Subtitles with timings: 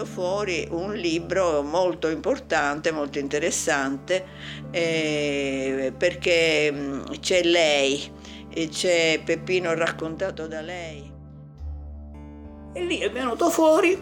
[0.00, 4.24] venuto fuori un libro molto importante, molto interessante,
[4.70, 8.10] eh, perché mm, c'è lei,
[8.70, 11.12] c'è Peppino raccontato da lei.
[12.72, 14.00] E lì è venuto fuori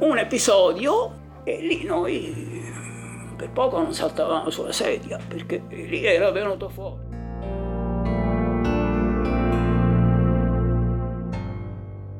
[0.00, 2.66] un episodio e lì noi
[3.36, 7.07] per poco non saltavamo sulla sedia perché lì era venuto fuori.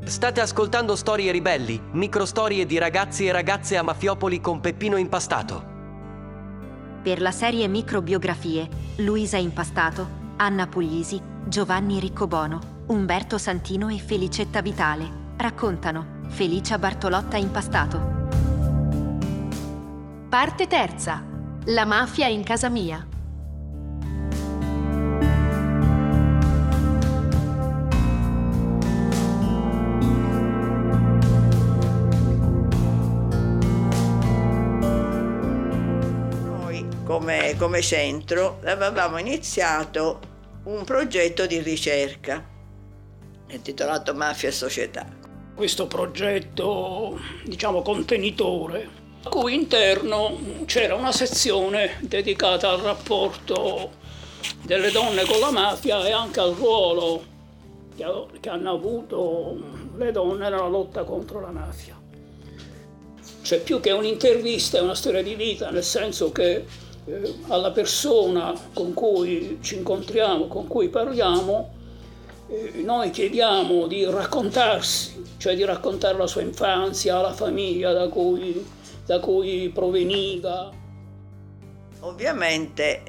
[0.09, 5.77] State ascoltando Storie Ribelli, microstorie di ragazzi e ragazze a Mafiopoli con Peppino Impastato.
[7.03, 15.35] Per la serie Microbiografie, Luisa Impastato, Anna Puglisi, Giovanni Riccobono, Umberto Santino e Felicetta Vitale
[15.37, 18.01] raccontano Felicia Bartolotta Impastato.
[20.31, 21.23] Parte terza.
[21.67, 23.07] La mafia in casa mia.
[37.29, 40.19] Come, come centro avevamo iniziato
[40.65, 42.43] un progetto di ricerca
[43.49, 45.07] intitolato Mafia e Società.
[45.55, 48.89] Questo progetto, diciamo, contenitore,
[49.25, 53.91] a cui interno c'era una sezione dedicata al rapporto
[54.63, 57.37] delle donne con la mafia e anche al ruolo
[57.95, 59.61] che hanno avuto
[59.97, 62.01] le donne nella lotta contro la mafia.
[63.43, 66.87] Cioè più che un'intervista è una storia di vita, nel senso che
[67.49, 71.75] alla persona con cui ci incontriamo, con cui parliamo,
[72.49, 78.65] eh, noi chiediamo di raccontarsi, cioè di raccontare la sua infanzia, la famiglia da cui,
[79.05, 80.71] da cui proveniva.
[82.01, 83.03] Ovviamente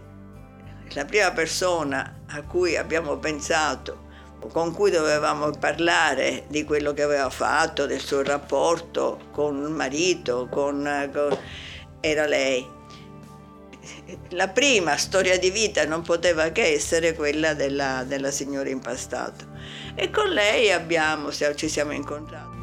[0.94, 4.08] la prima persona a cui abbiamo pensato,
[4.52, 10.47] con cui dovevamo parlare di quello che aveva fatto, del suo rapporto con il marito,
[10.50, 11.38] con, con,
[12.00, 12.78] era lei
[14.30, 19.46] la prima storia di vita non poteva che essere quella della, della signora Impastato.
[19.96, 22.58] E con lei abbiamo, ci siamo incontrati.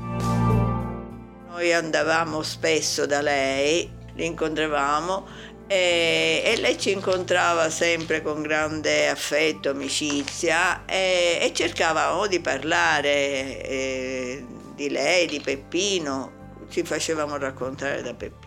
[1.49, 5.27] Noi andavamo spesso da lei, l'incontravamo
[5.69, 13.63] e, e, lei ci incontrava sempre con grande affetto, amicizia e, e cercavamo di parlare
[13.63, 18.46] eh, di lei, di Peppino, ci facevamo raccontare da Peppino.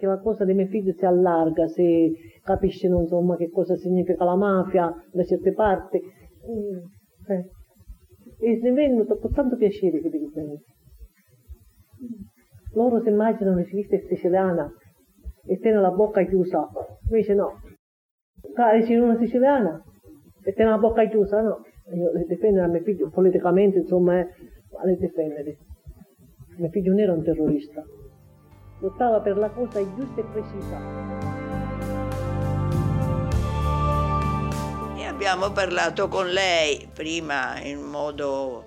[0.00, 2.12] Che la cosa dei miei figli si allarga, se
[2.42, 6.00] capiscono insomma che cosa significa la mafia da certe parti.
[6.00, 6.78] Mm,
[7.28, 7.50] eh.
[8.42, 10.30] E ne vengono con tanto piacere che dico
[12.72, 14.72] Loro si immaginano che viste siciliana
[15.44, 16.66] e tengono la bocca chiusa,
[17.04, 17.60] invece no.
[18.54, 19.82] Cari, c'è una siciliana
[20.42, 21.60] e tengono la bocca chiusa, no.
[21.92, 24.28] Io le difendo a mio figlio politicamente, insomma, eh,
[24.84, 25.58] le difendere.
[26.56, 27.84] Mio figlio non era un terrorista
[28.80, 31.28] lottava per la cosa giusta e precisa.
[35.20, 38.64] Abbiamo parlato con lei prima in modo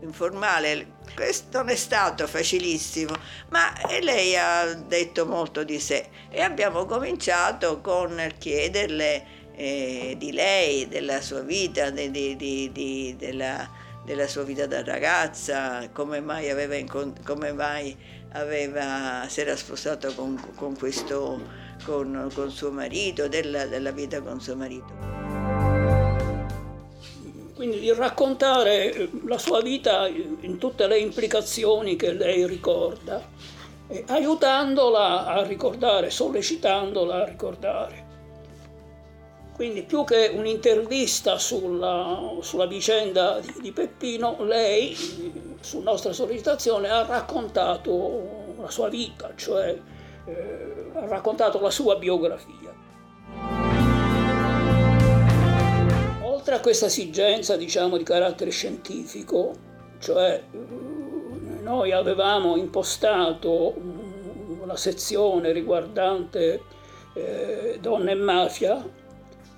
[0.00, 0.92] informale.
[1.12, 3.12] Questo non è stato facilissimo,
[3.48, 9.24] ma lei ha detto molto di sé e abbiamo cominciato con chiederle
[9.56, 13.68] eh, di lei, della sua vita, di, di, di, della,
[14.04, 16.76] della, sua vita da ragazza, come mai, aveva,
[17.24, 17.96] come mai
[18.32, 21.40] aveva, si era sposato con, con, questo,
[21.84, 25.38] con, con suo marito, della, della vita con suo marito
[27.58, 33.20] quindi di raccontare la sua vita in tutte le implicazioni che lei ricorda,
[34.06, 38.06] aiutandola a ricordare, sollecitandola a ricordare.
[39.56, 44.96] Quindi più che un'intervista sulla, sulla vicenda di, di, Peppino, lei,
[45.60, 49.78] su nostra sollecitazione, ha raccontato la sua vita, cioè
[50.24, 52.74] eh, ha raccontato la sua biografia.
[56.22, 59.54] Oltre a questa esigenza, diciamo, di carattere scientifico,
[59.98, 60.58] cioè eh,
[61.60, 63.74] noi avevamo impostato
[64.62, 66.62] una sezione riguardante
[67.14, 68.86] eh, donne e mafia,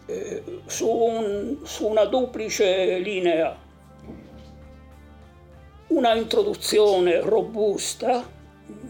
[0.06, 3.68] eh, su, un, su una duplice linea.
[5.90, 8.24] Una introduzione robusta,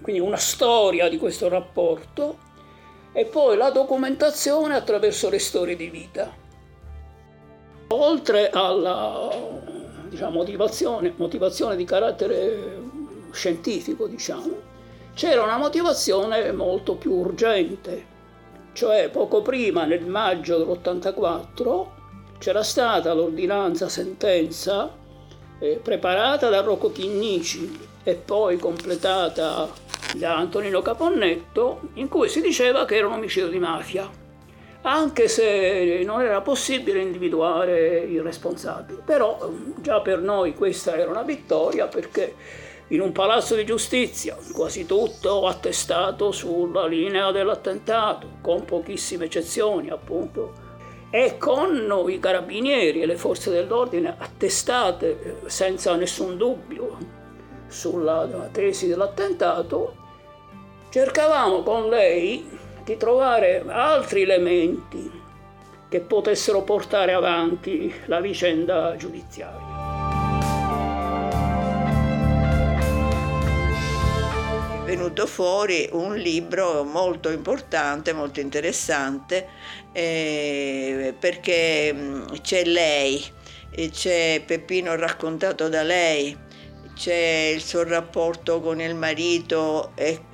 [0.03, 2.37] quindi una storia di questo rapporto,
[3.13, 6.31] e poi la documentazione attraverso le storie di vita.
[7.89, 9.31] Oltre alla
[10.11, 12.83] diciamo, motivazione, motivazione di carattere
[13.33, 14.55] scientifico, diciamo,
[15.15, 18.05] c'era una motivazione molto più urgente,
[18.75, 21.87] cioè poco prima, nel maggio dell'84,
[22.37, 24.99] c'era stata l'ordinanza sentenza
[25.61, 29.69] eh, preparata da Rocco Chinnici e poi completata
[30.17, 34.11] da Antonino Caponnetto, in cui si diceva che era un omicidio di mafia,
[34.83, 39.03] anche se non era possibile individuare il responsabile.
[39.05, 42.35] Però già per noi questa era una vittoria perché
[42.89, 50.69] in un palazzo di giustizia, quasi tutto attestato sulla linea dell'attentato, con pochissime eccezioni appunto,
[51.11, 56.97] e con i carabinieri e le forze dell'ordine attestate senza nessun dubbio
[57.67, 59.97] sulla tesi dell'attentato,
[60.91, 65.11] cercavamo con lei di trovare altri elementi
[65.89, 69.70] che potessero portare avanti la vicenda giudiziaria.
[74.91, 79.47] Venuto fuori un libro molto importante, molto interessante,
[79.93, 83.25] eh, perché c'è lei,
[83.93, 86.37] c'è Peppino raccontato da lei,
[86.95, 90.30] c'è il suo rapporto con il marito e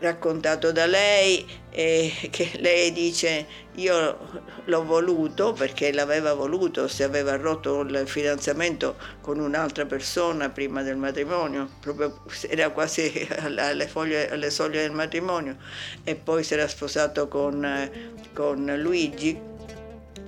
[0.00, 3.46] raccontato da lei e che lei dice
[3.76, 4.18] io
[4.64, 10.96] l'ho voluto perché l'aveva voluto se aveva rotto il fidanzamento con un'altra persona prima del
[10.96, 15.56] matrimonio proprio era quasi alle, foglie, alle soglie del matrimonio
[16.04, 17.90] e poi si era sposato con,
[18.34, 19.40] con Luigi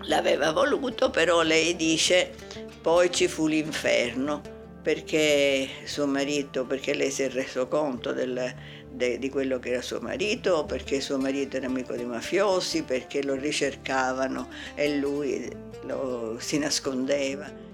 [0.05, 2.33] l'aveva voluto però lei dice
[2.81, 8.53] poi ci fu l'inferno perché suo marito, perché lei si è reso conto del,
[8.93, 13.23] de, di quello che era suo marito, perché suo marito era amico di mafiosi, perché
[13.23, 15.51] lo ricercavano e lui
[15.87, 17.71] lo, si nascondeva.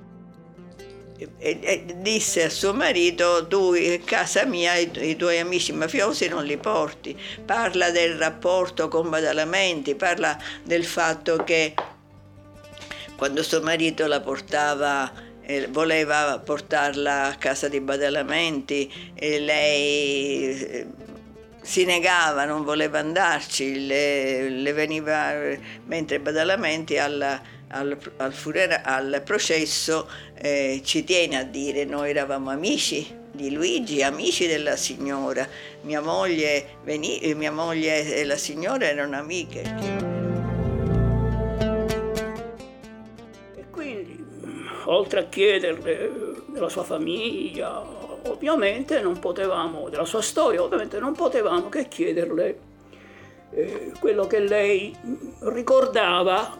[1.19, 6.29] E, e, disse a suo marito, tu in casa mia i, i, tuoi amici mafiosi
[6.29, 11.75] non li porti, parla del rapporto con Badalamenti, parla del fatto che
[13.17, 15.27] quando suo marito la portava
[15.71, 20.87] voleva portarla a casa di Badalamenti e lei eh,
[21.69, 25.35] si negava, non voleva andarci, le, le veniva,
[25.85, 27.39] mentre Badalamenti alla,
[27.69, 30.09] al, al, furera, al, processo
[30.41, 35.47] eh, ci tiene a dire noi eravamo amici di Luigi, amici della signora,
[35.83, 40.17] mia moglie, veni, mia moglie e la signora erano amiche.
[44.91, 46.11] oltre a chiederle
[46.47, 52.59] della sua famiglia, ovviamente non potevamo, della sua storia, ovviamente non potevamo che chiederle
[53.51, 54.95] eh, quello che lei
[55.41, 56.57] ricordava,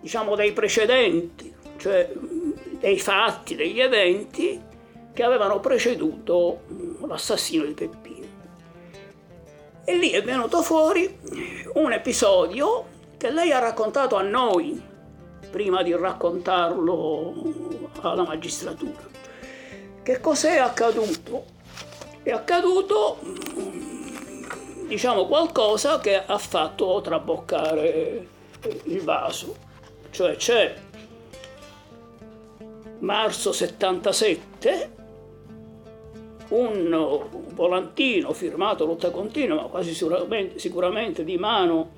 [0.00, 2.10] diciamo, dei precedenti, cioè
[2.78, 4.60] dei fatti, degli eventi
[5.12, 6.60] che avevano preceduto
[7.06, 8.26] l'assassinio di Peppino.
[9.84, 11.18] E lì è venuto fuori
[11.74, 14.80] un episodio che lei ha raccontato a noi
[15.50, 17.34] prima di raccontarlo
[18.00, 19.10] alla magistratura.
[20.02, 21.44] Che cos'è accaduto?
[22.24, 23.18] È accaduto,
[24.88, 28.26] diciamo, qualcosa che ha fatto traboccare
[28.84, 29.54] il vaso.
[30.10, 30.74] Cioè c'è
[32.98, 34.90] marzo 77
[36.48, 41.92] un volantino firmato lotta continua, ma quasi sicuramente, sicuramente di mano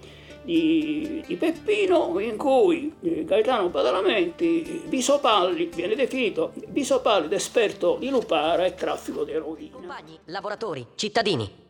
[0.44, 8.65] di, di Peppino in cui eh, Gaetano Badalamenti, Bisopalli, viene definito Bisopalli esperto di lupara
[8.65, 9.72] e traffico di eroina.
[9.72, 11.63] Compagni, lavoratori, cittadini.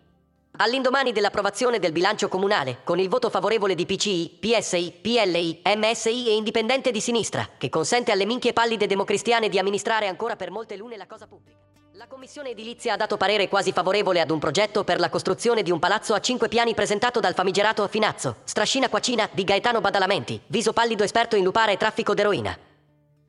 [0.57, 6.35] All'indomani dell'approvazione del bilancio comunale, con il voto favorevole di PCI, PSI, PLI, MSI e
[6.37, 10.97] Indipendente di Sinistra, che consente alle minchie pallide democristiane di amministrare ancora per molte lune
[10.97, 11.64] la cosa pubblica.
[11.97, 15.71] La Commissione Edilizia ha dato parere quasi favorevole ad un progetto per la costruzione di
[15.71, 20.73] un palazzo a cinque piani presentato dal famigerato Finazzo, strascina quacina di Gaetano Badalamenti, viso
[20.73, 22.59] pallido esperto in lupare e traffico d'eroina.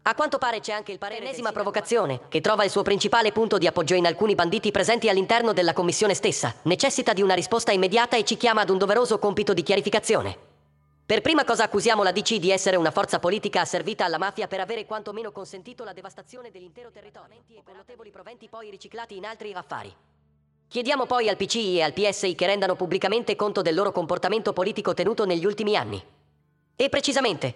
[0.02, 3.60] A quanto pare c'è anche il parere ennesima provocazione, che trova il suo principale punto
[3.60, 6.52] di appoggio in alcuni banditi presenti all'interno della commissione stessa.
[6.64, 10.55] Necessita di una risposta immediata e ci chiama ad un doveroso compito di chiarificazione.
[11.08, 14.60] Per prima cosa accusiamo la DC di essere una forza politica asservita alla mafia per
[14.60, 19.54] avere quantomeno consentito la devastazione dell'intero territorio e con notevoli proventi poi riciclati in altri
[19.54, 19.94] affari.
[20.68, 24.96] Chiediamo poi al PCI e al PSI che rendano pubblicamente conto del loro comportamento politico
[24.96, 26.04] tenuto negli ultimi anni.
[26.76, 27.54] E precisamente,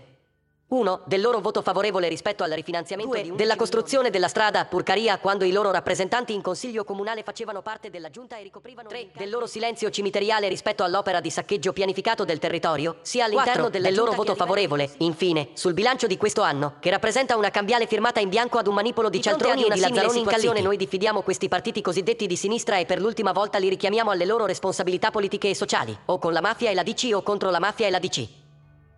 [0.70, 1.02] 1.
[1.06, 5.52] Del loro voto favorevole rispetto al rifinanziamento Due, della costruzione della strada Purcaria quando i
[5.52, 9.10] loro rappresentanti in consiglio comunale facevano parte della giunta e ricoprivano 3.
[9.14, 13.96] Del loro silenzio cimiteriale rispetto all'opera di saccheggio pianificato del territorio, sia all'interno 4, del
[13.96, 18.30] loro voto favorevole, infine, sul bilancio di questo anno, che rappresenta una cambiale firmata in
[18.30, 20.62] bianco ad un manipolo di, di cialtroni e di lazzaroni incalliti.
[20.62, 24.46] Noi diffidiamo questi partiti cosiddetti di sinistra e per l'ultima volta li richiamiamo alle loro
[24.46, 27.88] responsabilità politiche e sociali, o con la mafia e la DC o contro la mafia
[27.88, 28.49] e la DC.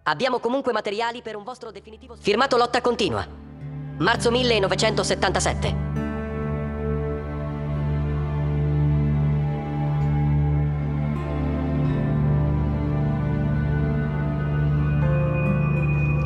[0.04, 2.16] Abbiamo comunque materiali per un vostro definitivo...
[2.20, 3.24] Firmato Lotta Continua.
[4.00, 5.90] Marzo 1977.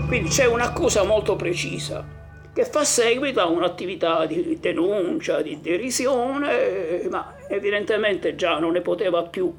[0.07, 7.33] Quindi c'è un'accusa molto precisa che fa seguito a un'attività di denuncia, di derisione, ma
[7.49, 9.53] evidentemente già non ne poteva più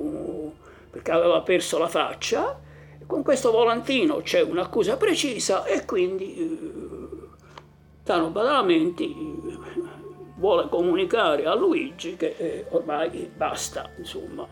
[0.90, 2.64] perché aveva perso la faccia.
[3.06, 7.28] Con questo volantino c'è un'accusa precisa e quindi eh,
[8.02, 9.58] Tano Badalamenti eh,
[10.36, 14.46] vuole comunicare a Luigi che eh, ormai basta, insomma,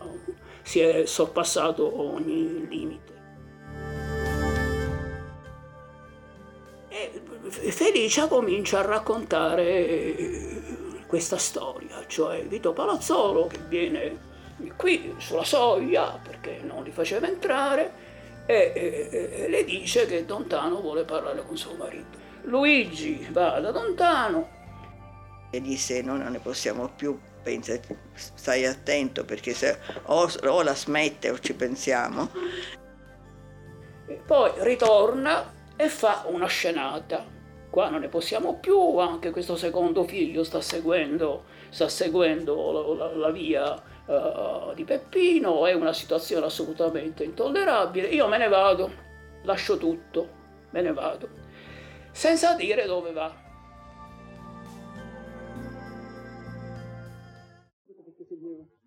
[0.61, 3.13] si è sorpassato ogni limite.
[7.47, 10.15] Felicia comincia a raccontare
[11.07, 14.33] questa storia, cioè Vito Palazzolo che viene
[14.77, 18.04] qui sulla soglia perché non li faceva entrare
[18.45, 22.17] e, e, e le dice che Dontano vuole parlare con suo marito.
[22.43, 24.49] Luigi va da Dontano
[25.49, 27.79] e disse noi non ne possiamo più, pensa,
[28.13, 32.29] stai attento perché se o, o la smette o ci pensiamo.
[34.07, 37.33] E poi ritorna e fa una scenata
[37.75, 43.15] qua non ne possiamo più, anche questo secondo figlio sta seguendo, sta seguendo la, la,
[43.15, 48.89] la via uh, di Peppino, è una situazione assolutamente intollerabile, io me ne vado,
[49.43, 50.27] lascio tutto,
[50.71, 51.27] me ne vado,
[52.11, 53.43] senza dire dove va.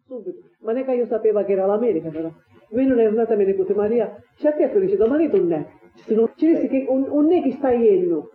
[0.06, 0.48] Subito.
[0.60, 2.32] Ma non è che io sapevo che era l'America però.
[2.70, 5.80] Lui non è andata a me con Maria, ha detto, dice, domani tu ne.
[5.94, 8.30] Se non ci che un, un ne che sta iendo,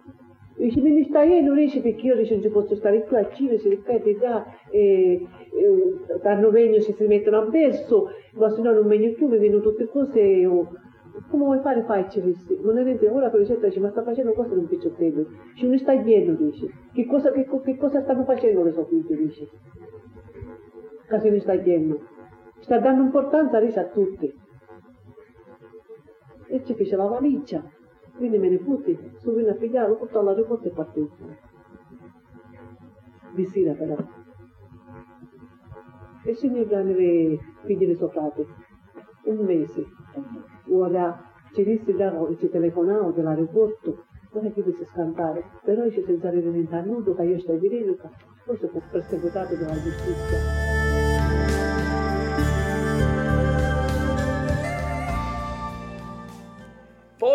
[0.55, 4.17] Dice, non riesci perché io dice, non ci posso stare qui a Cile, si ripete
[4.17, 4.79] già, e,
[5.19, 9.39] e, danno regno se si mettono a verso, ma se no non vengo più, mi
[9.39, 10.69] vengono tutte cose, oh,
[11.29, 12.57] come vuoi fare fai Celeste?
[12.62, 15.77] Non è vero, ora per esempio dice, ma sta facendo cose un picciottello, dice, non
[15.79, 19.50] stai dietro, dice, che cosa, che, che cosa stanno facendo le sue figlie, dice,
[21.19, 22.00] se ne stai dietro,
[22.60, 24.33] sta dando importanza a a tutte,
[26.48, 27.63] e ci fece la valigia,
[28.15, 31.15] quindi me ne fui, subito a pigliare, lo portò all'aeroporto e partito.
[33.34, 33.98] Di sera però.
[36.25, 38.46] E il signor mi figli frate,
[39.25, 39.86] un mese.
[40.70, 41.93] Ora ci disse
[42.38, 47.24] ci telefonavo dell'aeroporto, non è che dovesse scantare, però dice senza rivenire a nudo che
[47.24, 47.96] io stai virino,
[48.46, 50.62] forse fu perseguitato dalla giustizia.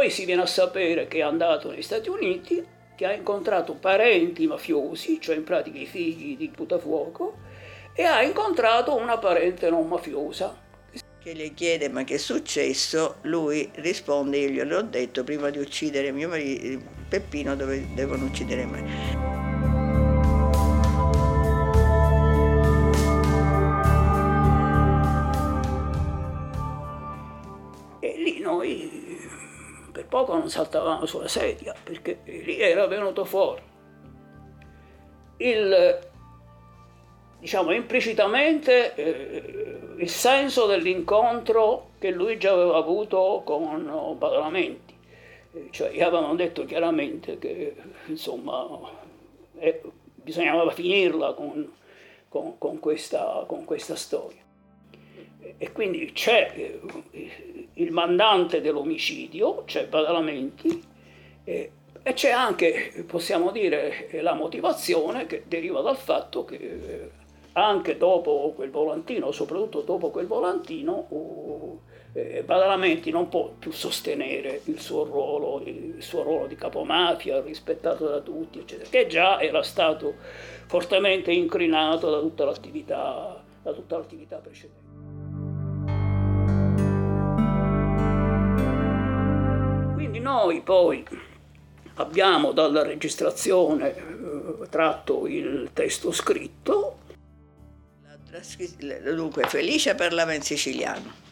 [0.09, 2.65] Poi si viene a sapere che è andato negli Stati Uniti,
[2.97, 7.37] che ha incontrato parenti mafiosi, cioè in pratica i figli di Putafuoco,
[7.93, 10.59] e ha incontrato una parente non mafiosa.
[11.19, 15.59] Che le chiede ma che è successo, lui risponde io glielo ho detto prima di
[15.59, 19.28] uccidere mio marito, Peppino dove devono uccidere me.
[30.09, 33.63] Poco non saltavamo sulla sedia perché lì era venuto fuori
[35.39, 35.99] il,
[37.39, 44.95] diciamo implicitamente eh, il senso dell'incontro che lui già aveva avuto con Badalamenti.
[45.53, 47.75] Eh, cioè gli avevano detto chiaramente che
[48.07, 48.67] insomma
[49.59, 49.81] eh,
[50.15, 51.73] bisognava finirla con,
[52.29, 54.47] con, con, questa, con questa storia.
[55.57, 60.83] E quindi c'è eh, il mandante dell'omicidio, c'è Badalamenti,
[61.45, 67.11] eh, e c'è anche, possiamo dire, la motivazione che deriva dal fatto che eh,
[67.53, 71.81] anche dopo quel volantino, soprattutto dopo quel volantino, uh,
[72.13, 78.07] eh, Badalamenti non può più sostenere il suo, ruolo, il suo ruolo di capomafia rispettato
[78.07, 80.15] da tutti, eccetera, che già era stato
[80.67, 84.88] fortemente incrinato da tutta l'attività, da tutta l'attività precedente.
[90.19, 91.05] Noi poi
[91.95, 96.99] abbiamo dalla registrazione eh, tratto il testo scritto.
[99.15, 101.27] Dunque, Felice parlava in siciliano.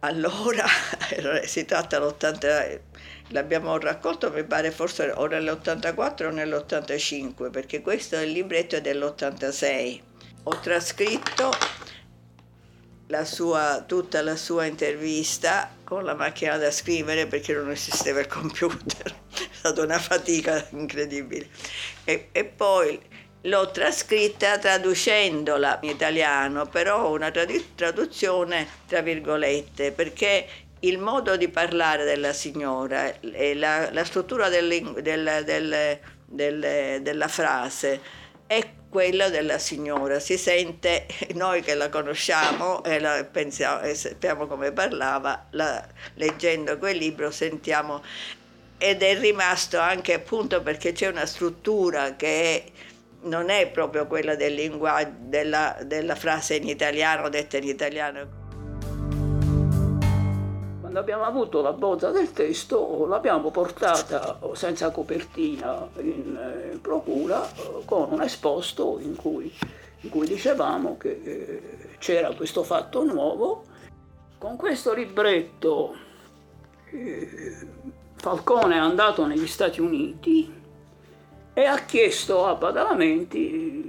[0.00, 0.64] Allora,
[1.46, 2.80] si tratta dell'80,
[3.28, 10.00] l'abbiamo raccolto mi pare forse o nell'84 o nell'85, perché questo è il libretto dell'86.
[10.44, 11.52] Ho trascritto
[13.12, 18.26] la sua, tutta la sua intervista con la macchina da scrivere perché non esisteva il
[18.26, 21.46] computer, è stata una fatica incredibile.
[22.04, 22.98] E, e poi
[23.42, 30.46] l'ho trascritta traducendola in italiano, però una traduzione tra virgolette, perché
[30.80, 38.00] il modo di parlare della signora e la, la struttura del, del, del, della frase
[38.46, 40.20] è quella della signora.
[40.20, 45.82] Si sente, noi che la conosciamo e la pensiamo, e sappiamo come parlava, la,
[46.14, 48.02] leggendo quel libro sentiamo
[48.76, 52.64] ed è rimasto anche appunto perché c'è una struttura che
[53.22, 58.41] non è proprio quella del linguaggio, della, della frase in italiano, detta in italiano.
[60.92, 67.80] Quando abbiamo avuto la bozza del testo l'abbiamo portata senza copertina in eh, procura eh,
[67.86, 69.50] con un esposto in cui,
[70.00, 73.64] in cui dicevamo che eh, c'era questo fatto nuovo.
[74.36, 75.96] Con questo libretto
[78.16, 80.52] Falcone è andato negli Stati Uniti
[81.54, 83.81] e ha chiesto a Badalamenti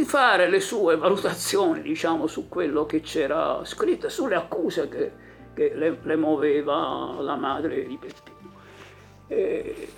[0.00, 5.12] di fare le sue valutazioni diciamo, su quello che c'era scritto sulle accuse che,
[5.54, 8.38] che le, le, muoveva la madre di Peppino.
[9.28, 9.88] E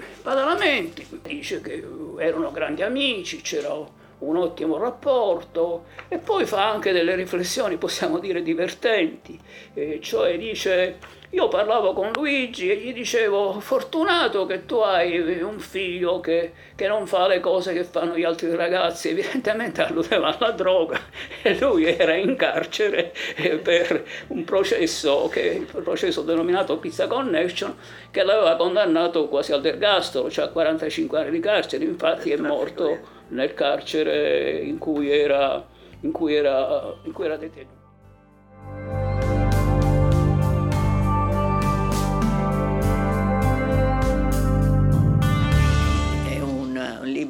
[1.23, 1.85] dice che
[2.18, 3.75] erano grandi amici, c'era
[4.18, 9.38] un ottimo rapporto e poi fa anche delle riflessioni, possiamo dire, divertenti,
[9.73, 10.99] e cioè dice
[11.35, 16.87] io parlavo con Luigi e gli dicevo, fortunato che tu hai un figlio che, che,
[16.87, 21.01] non fa le cose che fanno gli altri ragazzi, evidentemente alludeva alla droga
[21.41, 27.79] e lui era in carcere eh, per un processo, che, il processo denominato Pizza Connection,
[28.11, 32.99] che l'aveva condannato quasi all'ergastolo, cioè a 45 anni di carcere, infatti è morto
[33.29, 35.67] nel carcere in cui era,
[36.01, 37.82] in cui era, in cui era detenuto.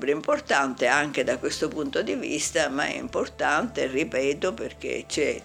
[0.03, 5.41] Libro importante anche da questo punto di vista, ma è importante, ripeto, perché c'è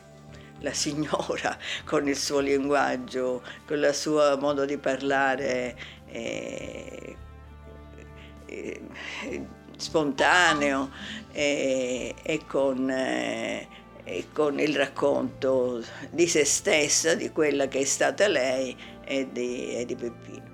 [0.61, 7.15] la signora con il suo linguaggio, con il suo modo di parlare eh,
[8.47, 8.81] eh,
[9.77, 10.89] spontaneo
[11.31, 18.27] eh, e con, e con il racconto di se stessa, di quella che è stata
[18.27, 20.46] lei e di, e di Peppino.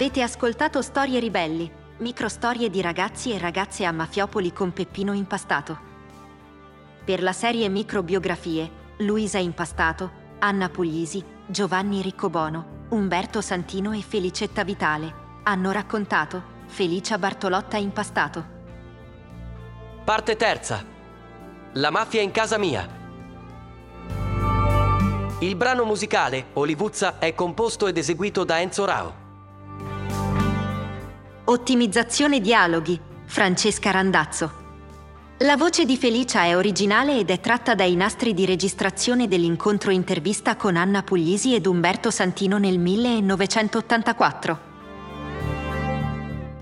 [0.00, 5.78] Avete ascoltato Storie Ribelli, microstorie di ragazzi e ragazze a Mafiopoli con Peppino Impastato.
[7.04, 15.12] Per la serie Microbiografie, Luisa Impastato, Anna Puglisi, Giovanni Riccobono, Umberto Santino e Felicetta Vitale
[15.42, 18.44] hanno raccontato Felicia Bartolotta Impastato.
[20.02, 20.82] Parte terza.
[21.72, 22.88] La mafia in casa mia.
[25.40, 29.19] Il brano musicale Olivuzza è composto ed eseguito da Enzo Rao.
[31.50, 34.52] Ottimizzazione dialoghi, Francesca Randazzo.
[35.38, 40.54] La voce di Felicia è originale ed è tratta dai nastri di registrazione dell'incontro intervista
[40.54, 44.58] con Anna Puglisi ed Umberto Santino nel 1984.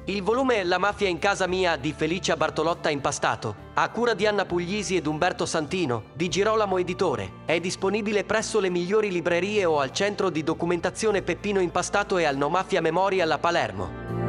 [0.06, 4.46] Il volume La mafia in casa mia di Felicia Bartolotta Impastato, a cura di Anna
[4.46, 9.92] Puglisi ed Umberto Santino, di Girolamo Editore, è disponibile presso le migliori librerie o al
[9.92, 14.27] centro di documentazione Peppino Impastato e al No Mafia Memorial a Palermo.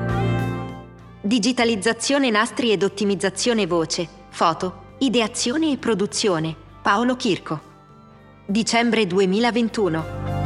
[1.21, 6.55] Digitalizzazione nastri ed ottimizzazione voce, foto, ideazione e produzione.
[6.81, 7.59] Paolo Chirco.
[8.45, 10.38] Dicembre 2021.